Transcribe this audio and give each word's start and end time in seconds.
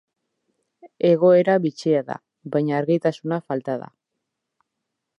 Egoera 1.09 1.59
bitxia 1.67 2.01
da, 2.09 2.17
baina 2.57 2.77
argitasuna 2.81 3.41
falta 3.53 3.81
da. 3.85 3.95